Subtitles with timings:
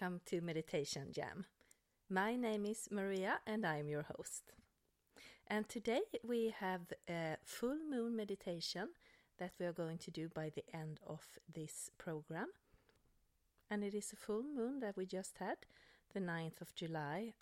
[0.00, 1.44] welcome to Meditation Jam.
[2.08, 4.52] My name is Maria and I'm your host.
[5.46, 8.88] And today we have a full moon meditation
[9.38, 11.20] that we are going to do by the end of
[11.52, 12.46] this program.
[13.70, 15.58] And it is a full moon that we just had,
[16.14, 17.34] the 9th of July.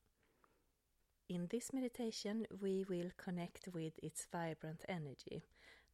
[1.29, 5.45] In this meditation, we will connect with its vibrant energy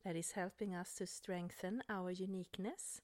[0.03, 3.03] that is helping us to strengthen our uniqueness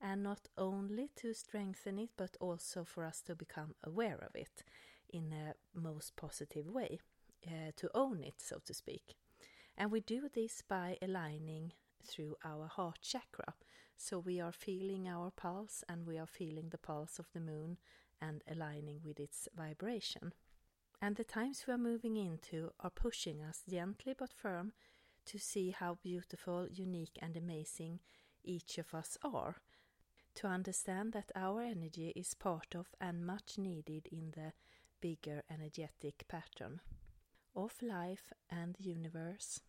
[0.00, 4.64] and not only to strengthen it but also for us to become aware of it
[5.12, 7.00] in a most positive way,
[7.46, 9.14] uh, to own it, so to speak.
[9.76, 11.72] And we do this by aligning
[12.04, 13.54] through our heart chakra.
[13.96, 17.78] So we are feeling our pulse and we are feeling the pulse of the moon
[18.20, 20.32] and aligning with its vibration.
[21.02, 24.72] And the times we are moving into are pushing us gently but firm
[25.26, 28.00] to see how beautiful, unique, and amazing
[28.42, 29.56] each of us are.
[30.36, 34.52] To understand that our energy is part of and much needed in the
[35.00, 36.80] bigger energetic pattern
[37.54, 39.60] of life and the universe.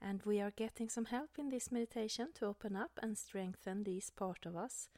[0.00, 4.10] And we are getting some help in this meditation to open up and strengthen these
[4.10, 4.88] part of us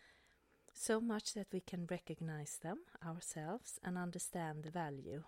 [0.72, 5.24] so much that we can recognize them ourselves and understand the value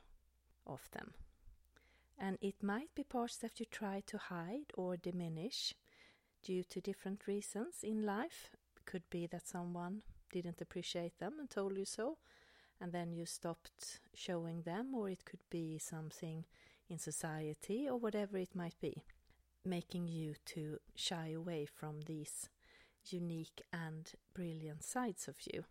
[0.67, 1.15] of them.
[2.19, 5.75] And it might be parts that you try to hide or diminish
[6.43, 8.51] due to different reasons in life.
[8.91, 10.03] Could be that someone
[10.33, 12.19] didn't appreciate them and told you so,
[12.81, 16.45] and then you stopped showing them, or it could be something
[16.89, 19.05] in society or whatever it might be,
[19.65, 22.49] making you to shy away from these
[23.09, 25.67] unique and brilliant sides of you.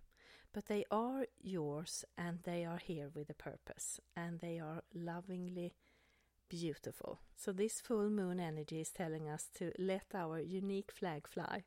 [0.53, 5.73] But they are yours and they are here with a purpose and they are lovingly
[6.47, 7.19] beautiful.
[7.35, 11.65] So, this full moon energy is telling us to let our unique flag fly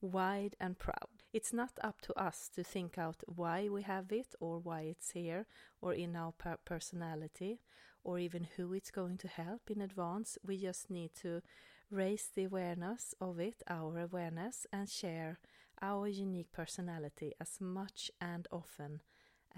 [0.00, 1.24] wide and proud.
[1.32, 5.10] It's not up to us to think out why we have it or why it's
[5.10, 5.46] here
[5.80, 7.60] or in our per personality
[8.02, 10.38] or even who it's going to help in advance.
[10.46, 11.42] We just need to
[11.90, 15.38] raise the awareness of it, our awareness, and share
[15.82, 19.00] our unique personality as much and often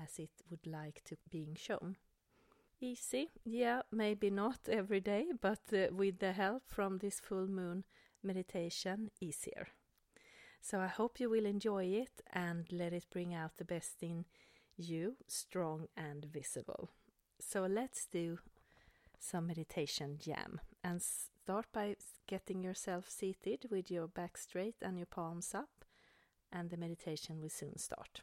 [0.03, 1.97] as it would like to being shown.
[2.80, 3.28] Easy?
[3.44, 7.84] Yeah, maybe not every day, but uh, with the help from this full moon
[8.24, 9.69] meditation, easier.
[10.64, 14.26] So I hope you will enjoy it and let it bring out the best in
[14.76, 16.90] you, strong and visible.
[17.40, 18.38] So let's do
[19.18, 21.96] some meditation jam and start by
[22.28, 25.84] getting yourself seated with your back straight and your palms up,
[26.52, 28.22] and the meditation will soon start.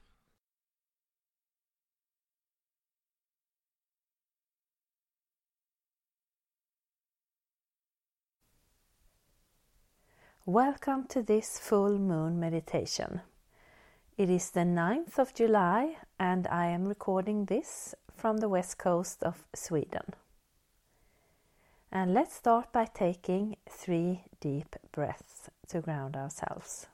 [10.46, 13.22] Welcome to this full moon meditation.
[14.18, 19.22] It is the 9th of July and I am recording this from the west coast
[19.22, 20.14] of Sweden.
[21.92, 26.88] And let's start by taking three deep breaths to ground ourselves.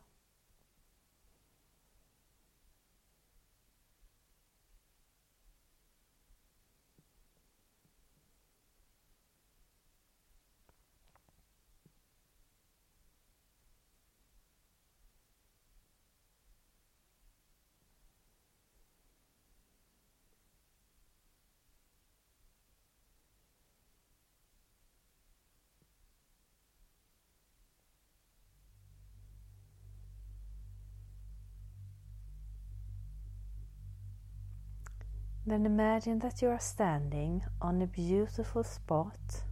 [35.48, 39.44] Then imagine that you are standing on a beautiful spot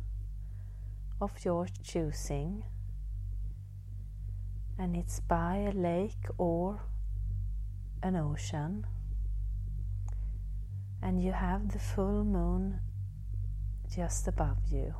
[1.22, 2.64] of your choosing,
[4.80, 6.82] and it's by a lake or
[8.02, 8.88] an ocean,
[11.00, 12.80] and you have the full moon
[13.96, 14.96] just above you,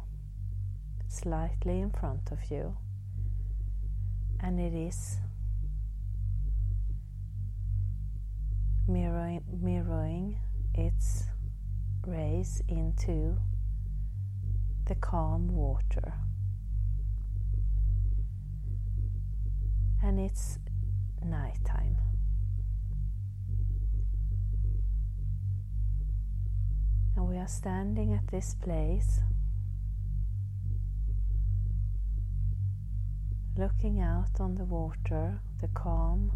[1.08, 2.78] slightly in front of you,
[4.40, 5.18] and it is
[8.88, 10.38] mirroring, mirroring
[10.76, 11.24] its
[12.06, 13.38] rays into
[14.86, 16.14] the calm water.
[20.02, 20.60] And it's
[21.24, 21.98] nighttime.
[27.16, 29.22] And we are standing at this place,
[33.58, 36.32] looking out on the water, the calm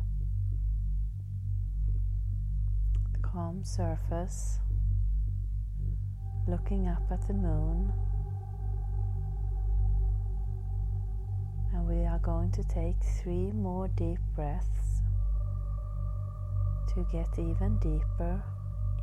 [3.67, 4.59] surface,
[6.47, 7.93] looking up at the moon.
[11.73, 15.01] And we are going to take three more deep breaths
[16.93, 18.41] to get even deeper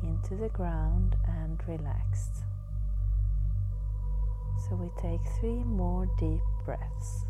[0.03, 2.43] into the ground and relaxed.
[4.67, 7.25] So we take three more deep breaths.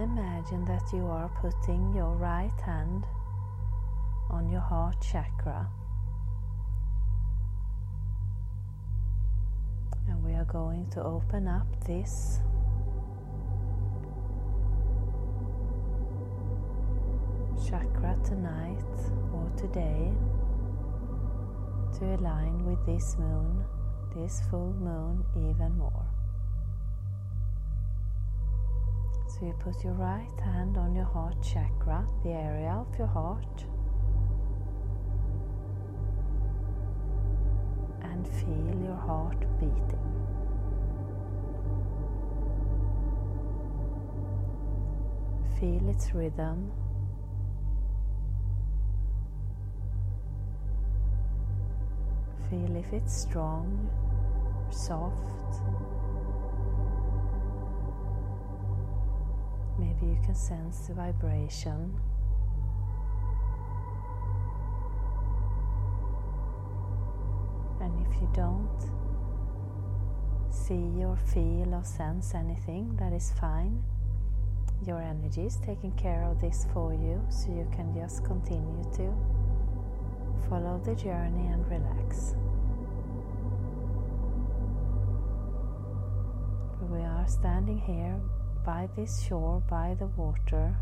[0.00, 3.04] Imagine that you are putting your right hand
[4.28, 5.68] on your heart chakra.
[10.08, 12.40] And we are going to open up this
[17.64, 18.82] chakra tonight
[19.32, 20.12] or today
[21.98, 23.64] to align with this moon,
[24.16, 26.13] this full moon, even more.
[29.34, 33.64] So you put your right hand on your heart chakra, the area of your heart,
[38.02, 39.98] and feel your heart beating.
[45.58, 46.70] Feel its rhythm.
[52.50, 53.90] Feel if it's strong,
[54.70, 55.58] soft,
[60.00, 61.94] Maybe you can sense the vibration.
[67.80, 68.68] And if you don't
[70.50, 73.82] see or feel or sense anything, that is fine.
[74.86, 79.14] Your energy is taking care of this for you, so you can just continue to
[80.48, 82.34] follow the journey and relax.
[86.90, 88.20] We are standing here
[88.64, 90.74] by this shore, by the water,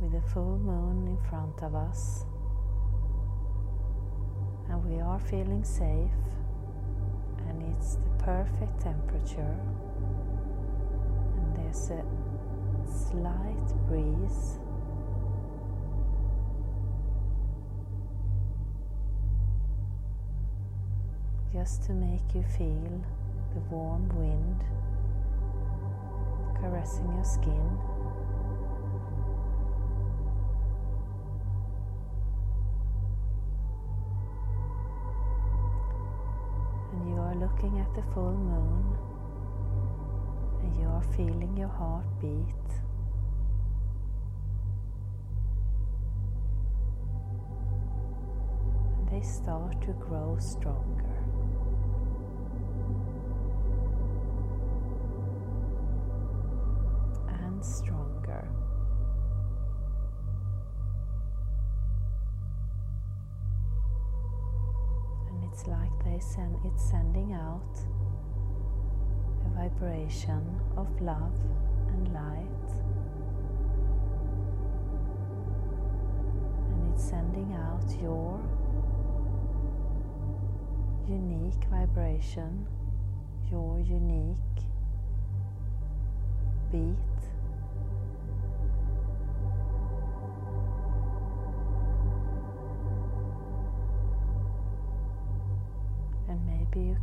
[0.00, 2.24] with the full moon in front of us.
[4.68, 6.10] And we are feeling safe,
[7.48, 9.56] and it's the perfect temperature.
[11.36, 12.04] And there's a
[12.86, 14.58] slight breeze.
[21.54, 23.02] Just to make you feel
[23.54, 24.62] the warm wind
[26.60, 27.78] caressing your skin.
[36.92, 38.96] And you are looking at the full moon
[40.62, 42.66] and you are feeling your heart beat.
[49.10, 51.05] They start to grow stronger.
[57.62, 58.48] Stronger.
[65.28, 67.78] And it's like they send it's sending out
[69.44, 71.34] a vibration of love
[71.88, 72.68] and light.
[76.70, 78.40] And it's sending out your
[81.08, 82.66] unique vibration,
[83.50, 84.36] your unique
[86.72, 87.05] beat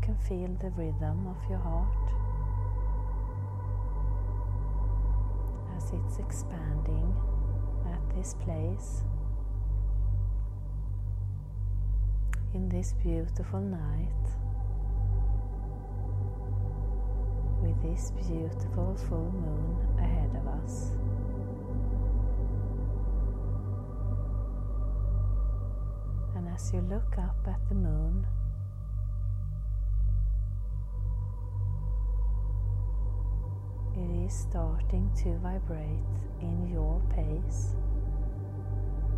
[0.03, 1.88] can feel the rhythm of your heart
[5.77, 7.15] as it's expanding
[7.86, 9.03] at this place
[12.53, 14.25] in this beautiful night
[17.62, 20.91] with this beautiful full moon ahead of us.
[26.36, 28.25] And as you look up at the moon,
[34.25, 37.74] is starting to vibrate in your pace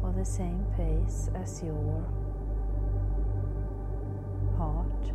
[0.01, 2.03] or the same pace as your
[4.57, 5.12] heart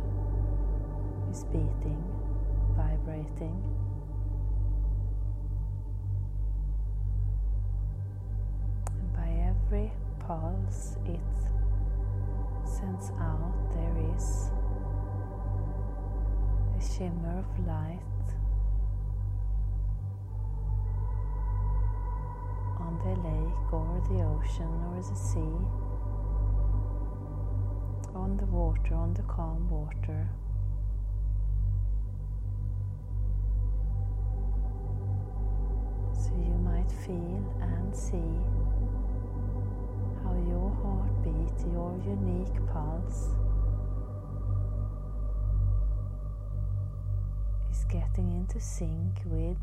[1.29, 2.03] is beating,
[2.75, 3.61] vibrating.
[8.87, 11.19] And by every pulse it
[12.63, 14.51] sends out, there is
[16.77, 18.10] a shimmer of light
[23.03, 25.57] the lake or the ocean or the sea,
[28.15, 30.29] on the water, on the calm water.
[36.13, 38.31] So you might feel and see
[40.23, 43.29] how your heartbeat, your unique pulse,
[47.71, 49.57] is getting into sync with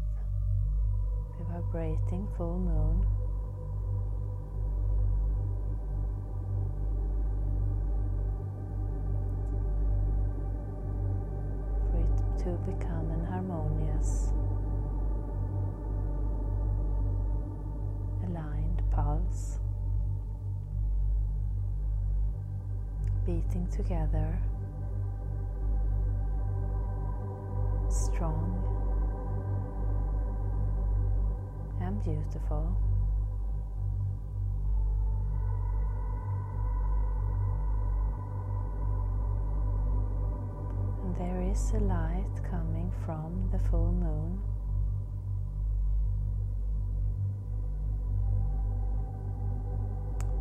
[1.39, 3.07] the vibrating full moon.
[11.91, 14.33] For it to become an harmonious,
[18.27, 19.59] aligned pulse,
[23.25, 24.39] beating together,
[27.89, 28.55] strong
[32.05, 32.77] beautiful.
[41.19, 44.41] There is a light coming from the full moon.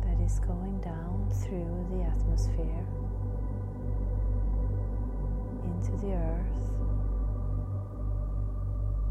[0.04, 2.86] That is going down through the atmosphere
[5.64, 6.87] into the earth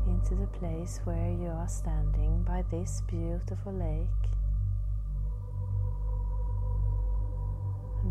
[0.08, 4.08] into the place where you are standing by this beautiful lake.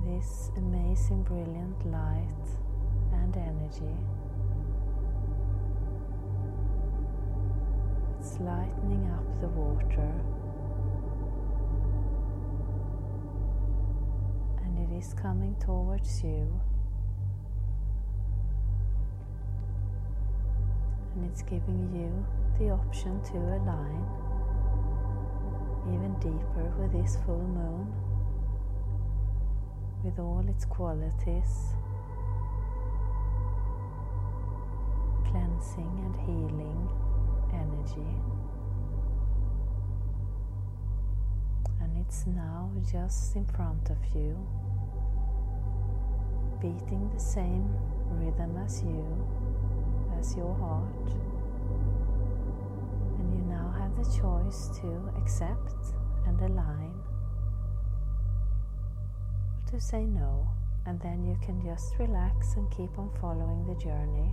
[0.05, 2.49] This amazing, brilliant light
[3.13, 3.97] and energy.
[8.21, 10.13] It's lightening up the water.
[14.65, 16.61] And it is coming towards you.
[21.17, 22.27] And it's giving you
[22.59, 24.05] the option to align
[25.89, 27.93] even deeper with this full moon,
[30.05, 31.75] with all its qualities,
[35.31, 36.89] cleansing and healing
[37.53, 38.11] energy.
[41.81, 44.37] And it's now just in front of you,
[46.61, 47.73] beating the same
[48.11, 49.07] rhythm as you
[50.19, 51.11] as your heart.
[53.19, 55.95] And you now have the choice to accept
[56.27, 56.95] and align
[59.57, 60.47] or to say no.
[60.87, 64.31] And then you can just relax and keep on following the journey.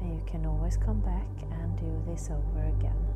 [0.00, 3.11] And you can always come back and do this over again.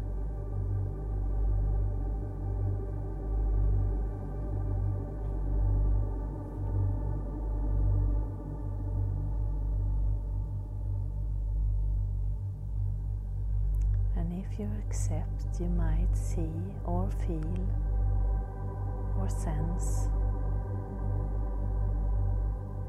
[14.33, 16.50] If you accept, you might see
[16.85, 17.68] or feel
[19.18, 20.09] or sense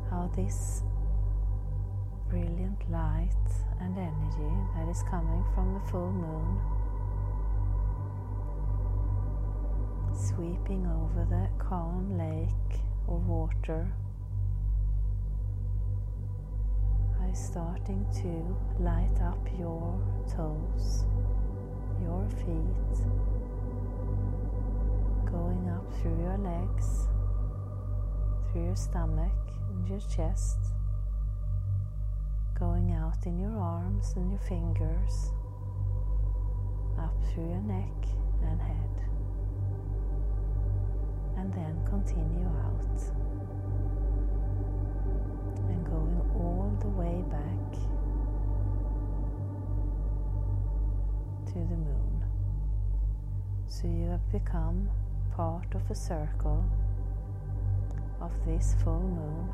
[0.10, 0.84] how this
[2.30, 3.30] brilliant light
[3.80, 6.60] and energy that is coming from the full moon
[10.14, 13.88] sweeping over the calm lake or water
[17.32, 21.04] is starting to light up your toes
[22.02, 22.98] your feet,
[25.26, 27.08] going up through your legs,
[28.52, 29.32] through your stomach
[29.70, 30.58] and your chest,
[32.60, 35.32] going out in your arms and your fingers,
[37.00, 38.06] up through your neck
[38.44, 38.96] and head,
[41.38, 42.37] and then continue
[51.58, 52.24] to the moon.
[53.68, 54.90] So you have become
[55.36, 56.64] part of a circle
[58.22, 59.50] of this full moon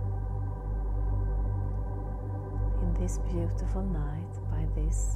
[2.81, 5.15] in this beautiful night by this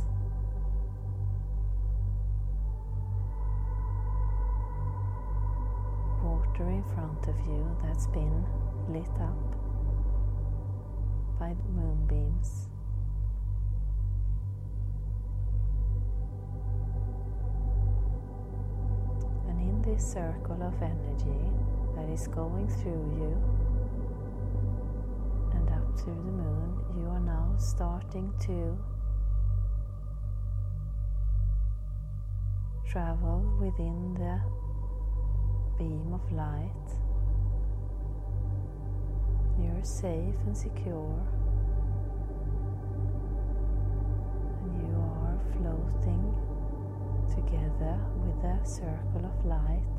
[6.23, 8.45] water in front of you that's been
[8.87, 9.43] lit up
[11.37, 12.69] by the moonbeams.
[19.87, 21.49] This circle of energy
[21.95, 23.31] that is going through you
[25.53, 28.77] and up through the moon, you are now starting to
[32.85, 34.41] travel within the
[35.77, 36.87] beam of light.
[39.57, 41.17] You're safe and secure,
[44.63, 46.46] and you are floating
[47.37, 49.97] together with a circle of light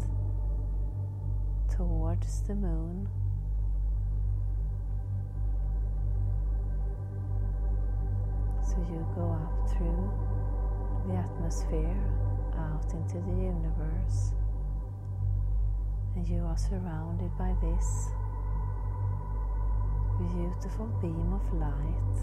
[1.70, 3.08] towards the moon.
[8.66, 10.10] So you go up through
[11.06, 11.96] the atmosphere
[12.56, 14.32] out into the universe,
[16.16, 18.08] and you are surrounded by this
[20.18, 22.16] beautiful beam of light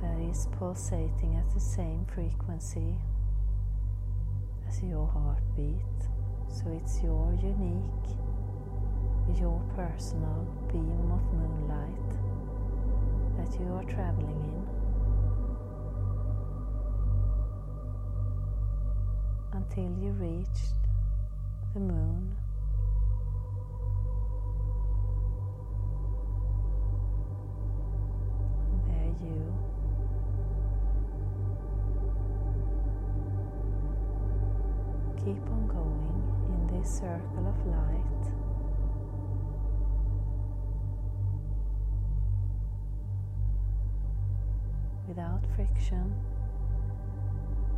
[0.00, 2.94] that is pulsating at the same frequency
[4.68, 5.82] as your heartbeat.
[6.48, 8.16] So it's your unique,
[9.38, 12.10] your personal beam of moonlight
[13.36, 14.66] that you are traveling in.
[19.52, 20.74] Until you reached
[21.74, 22.36] the moon.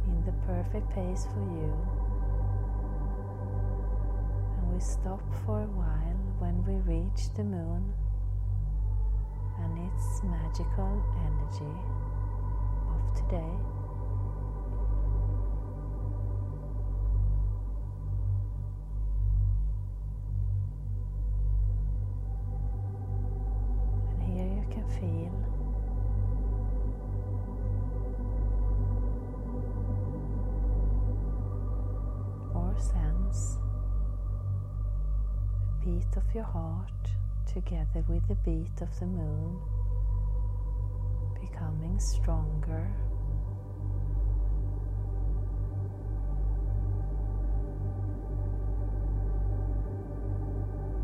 [0.06, 1.74] In the perfect pace for you.
[4.56, 7.92] And we stop for a while when we reach the moon
[9.60, 11.76] and its magical energy
[12.88, 13.54] of today.
[24.12, 25.37] And here you can feel
[33.32, 33.50] the
[35.84, 36.90] beat of your heart
[37.46, 39.58] together with the beat of the moon
[41.40, 42.86] becoming stronger.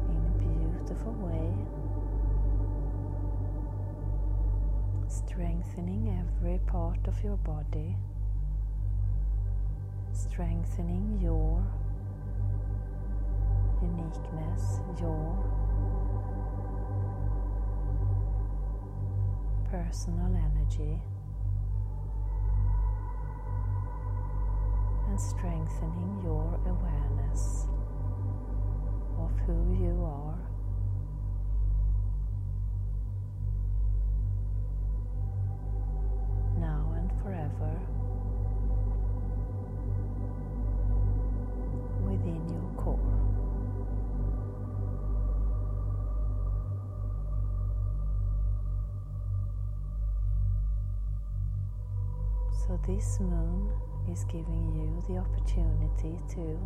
[0.08, 1.52] In a beautiful way,
[5.08, 7.96] strengthening every part of your body
[10.14, 11.62] strengthening your
[13.84, 15.36] uniqueness, your
[19.70, 21.00] personal energy,
[25.08, 27.66] and strengthening your awareness
[29.18, 29.83] of who you
[52.66, 53.70] So, this moon
[54.10, 56.58] is giving you the opportunity to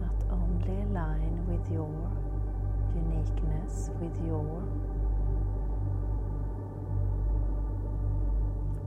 [0.00, 1.94] not only align with your
[2.96, 4.64] uniqueness, with your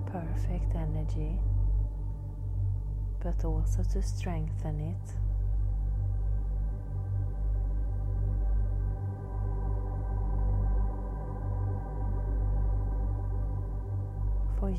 [0.08, 1.40] perfect energy
[3.24, 5.31] but also to strengthen it.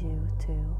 [0.00, 0.76] You too.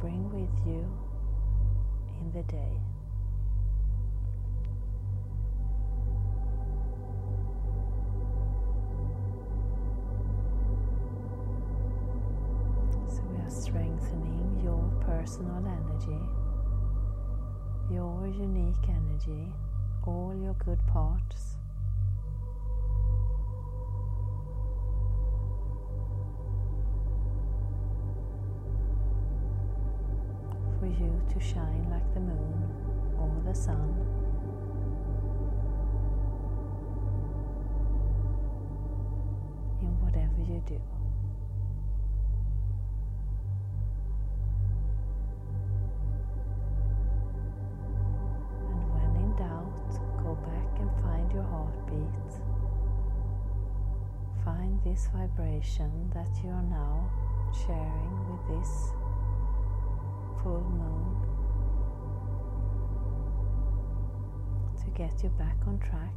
[0.00, 0.86] Bring with you
[2.20, 2.80] in the day.
[20.48, 21.58] Your good parts.
[30.80, 32.64] For you to shine like the moon
[33.18, 33.94] or the sun.
[39.82, 40.80] In whatever you do.
[51.42, 52.30] Heartbeat,
[54.44, 57.08] find this vibration that you are now
[57.52, 58.92] sharing with this
[60.42, 61.16] full moon
[64.82, 66.12] to get you back on track.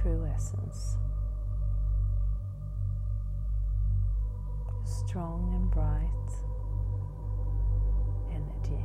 [0.00, 0.96] True essence.
[4.84, 6.10] Strong and bright
[8.30, 8.82] energy.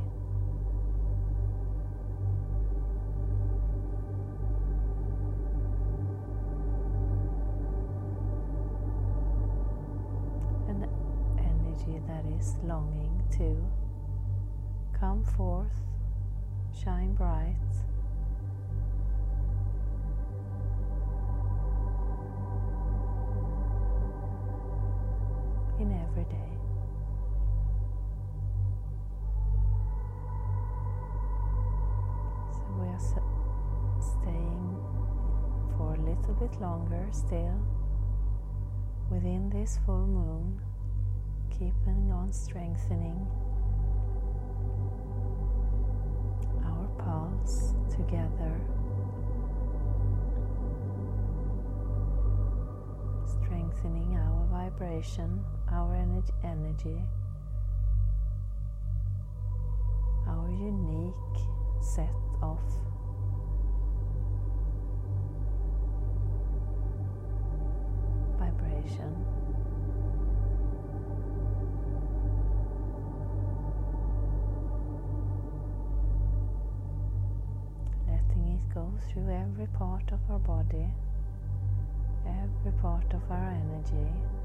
[10.68, 10.86] An
[11.38, 13.64] energy that is longing to
[14.98, 15.80] come forth,
[16.84, 17.56] shine bright.
[26.16, 26.50] Every day.
[32.52, 33.00] So we are
[34.00, 34.76] staying
[35.76, 37.60] for a little bit longer still
[39.10, 40.60] within this full moon,
[41.50, 43.26] keeping on strengthening
[46.64, 48.60] our pulse together.
[53.26, 55.94] Strengthening our vibration our
[56.44, 57.02] energy,
[60.28, 61.14] our unique
[61.80, 62.10] set
[62.42, 62.58] of
[68.38, 69.14] vibration.
[78.08, 80.86] Letting it go through every part of our body,
[82.26, 84.35] every part of our energy.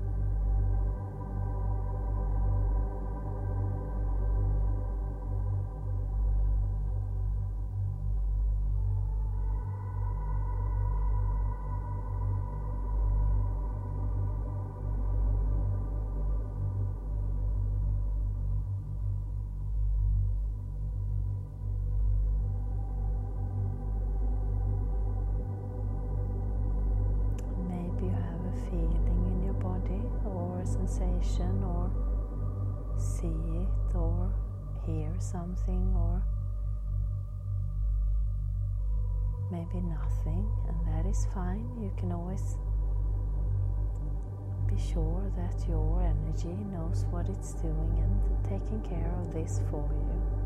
[44.67, 49.83] Be sure that your energy knows what it's doing and taking care of this for
[49.91, 50.40] you.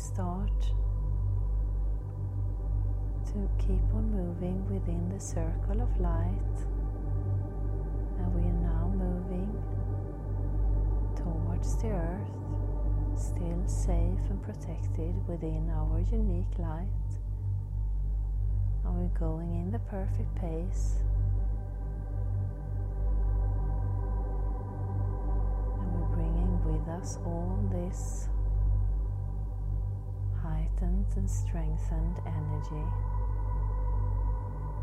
[0.00, 0.62] Start
[3.26, 6.56] to keep on moving within the circle of light,
[8.18, 9.52] and we are now moving
[11.14, 12.30] towards the earth,
[13.14, 16.86] still safe and protected within our unique light.
[18.84, 20.96] And we're going in the perfect pace.
[25.78, 28.28] And we're bringing with us all this
[30.80, 32.84] heightened and strengthened energy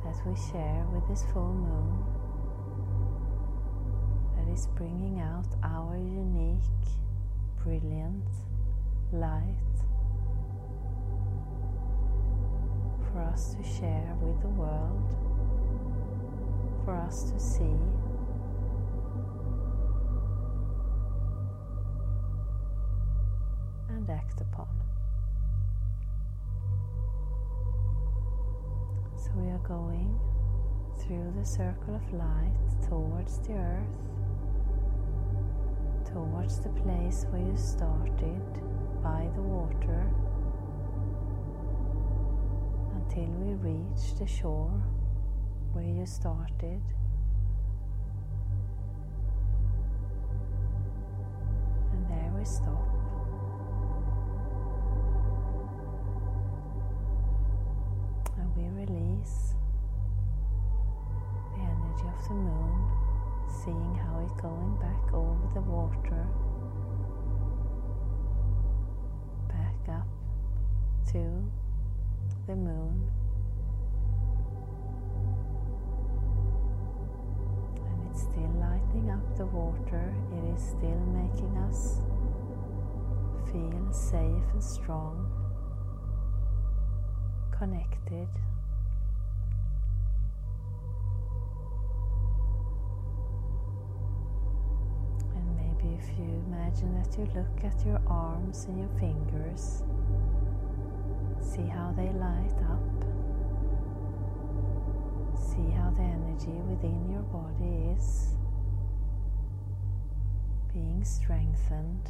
[0.04, 2.04] that we share with this full moon
[4.36, 6.60] that is bringing out our unique,
[7.64, 8.28] brilliant
[9.12, 9.56] light
[13.12, 15.16] for us to share with the world,
[16.86, 17.64] for us to see.
[23.90, 24.68] and act upon.
[29.36, 30.20] We are going
[31.00, 32.54] through the circle of light
[32.88, 33.98] towards the earth,
[36.12, 38.42] towards the place where you started
[39.04, 40.12] by the water,
[42.96, 44.82] until we reach the shore
[45.74, 46.82] where you started.
[51.94, 52.97] And there we stop.
[65.58, 66.28] The water
[69.48, 70.08] back up
[71.04, 71.44] to
[72.46, 73.10] the moon.
[77.88, 82.02] And it's still lighting up the water, it is still making us
[83.52, 85.26] feel safe and strong,
[87.58, 88.28] connected.
[96.18, 99.84] You imagine that you look at your arms and your fingers,
[101.42, 102.82] see how they light up,
[105.38, 108.30] see how the energy within your body is
[110.74, 112.10] being strengthened.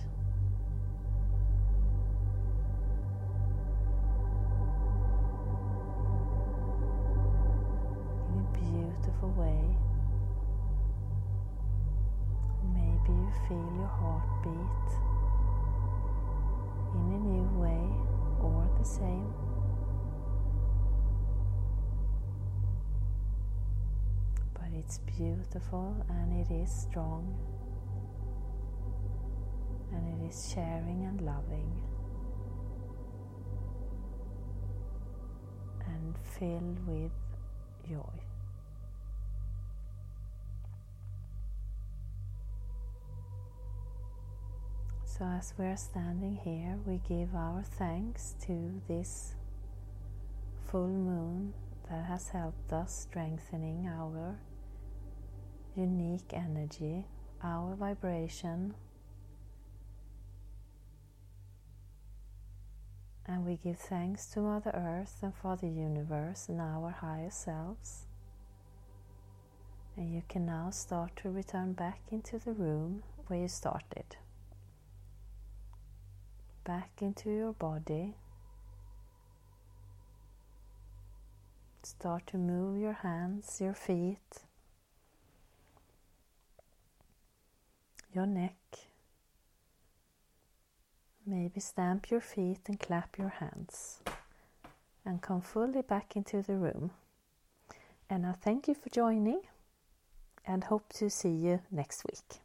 [8.30, 9.87] in a beautiful way.
[13.28, 14.88] You feel your heartbeat
[16.94, 17.90] in a new way
[18.42, 19.34] or the same.
[24.54, 27.36] But it's beautiful and it is strong
[29.92, 31.82] and it is sharing and loving
[35.86, 37.12] and filled with
[37.90, 38.37] joy.
[45.18, 49.34] So, as we are standing here, we give our thanks to this
[50.70, 51.56] full moon
[51.90, 54.38] that has helped us strengthening our
[55.76, 57.08] unique energy,
[57.44, 58.76] our vibration,
[63.26, 68.06] and we give thanks to Mother Earth and for the universe and our higher selves.
[69.96, 74.18] And you can now start to return back into the room where you started
[76.68, 78.14] back into your body.
[81.82, 84.44] Start to move your hands, your feet,
[88.14, 88.58] your neck.
[91.26, 94.00] Maybe stamp your feet and clap your hands.
[95.06, 96.92] And come fully back into the room.
[98.10, 99.40] And I thank you for joining
[100.46, 102.42] and hope to see you next week.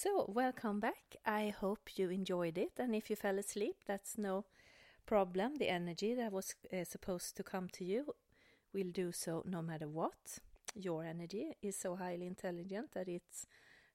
[0.00, 1.16] So, welcome back.
[1.26, 2.70] I hope you enjoyed it.
[2.78, 4.44] And if you fell asleep, that's no
[5.06, 5.56] problem.
[5.56, 8.14] The energy that was uh, supposed to come to you
[8.72, 10.38] will do so no matter what.
[10.76, 13.48] Your energy is so highly intelligent that it's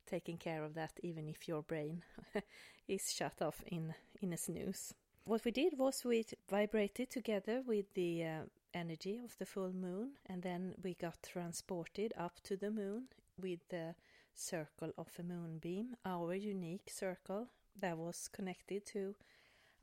[0.05, 2.03] taking care of that even if your brain
[2.89, 4.93] is shut off in, in a snooze.
[5.23, 8.41] What we did was we vibrated together with the uh,
[8.73, 13.03] energy of the full moon and then we got transported up to the moon
[13.41, 13.95] with the
[14.35, 17.47] circle of a moonbeam, our unique circle
[17.79, 19.15] that was connected to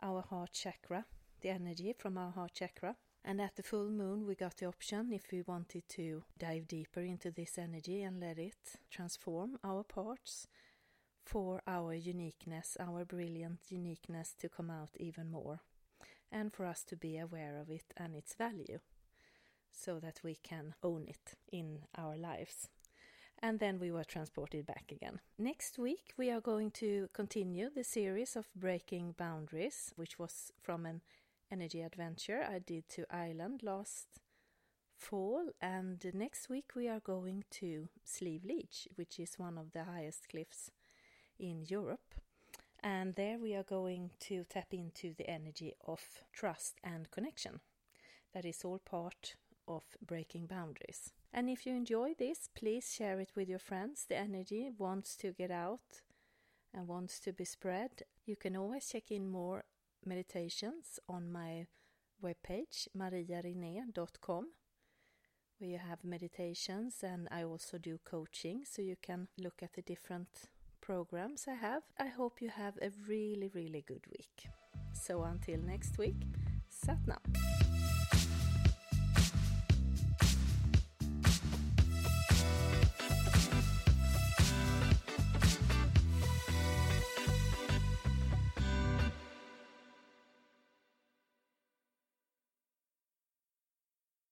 [0.02, 1.04] our heart chakra,
[1.40, 2.96] the energy from our heart chakra.
[3.22, 7.00] And at the full moon, we got the option if we wanted to dive deeper
[7.00, 10.46] into this energy and let it transform our parts
[11.26, 15.60] for our uniqueness, our brilliant uniqueness to come out even more,
[16.32, 18.78] and for us to be aware of it and its value
[19.70, 22.68] so that we can own it in our lives
[23.42, 25.20] and then we were transported back again.
[25.38, 30.86] Next week, we are going to continue the series of Breaking Boundaries, which was from
[30.86, 31.00] an
[31.50, 34.20] energy adventure I did to Ireland last
[34.96, 35.50] fall.
[35.60, 40.28] And next week, we are going to Slieve League, which is one of the highest
[40.28, 40.70] cliffs
[41.38, 42.14] in Europe.
[42.82, 46.00] And there we are going to tap into the energy of
[46.32, 47.60] trust and connection.
[48.32, 49.34] That is all part
[49.66, 51.12] of breaking boundaries.
[51.32, 54.06] And if you enjoy this, please share it with your friends.
[54.08, 56.02] The energy wants to get out
[56.74, 58.02] and wants to be spread.
[58.26, 59.64] You can always check in more
[60.04, 61.66] meditations on my
[62.22, 64.48] webpage, mariarine.com,
[65.58, 69.82] where you have meditations and I also do coaching, so you can look at the
[69.82, 70.28] different
[70.80, 71.82] programs I have.
[71.98, 74.48] I hope you have a really, really good week.
[74.92, 76.16] So until next week,
[76.70, 77.69] Satnam.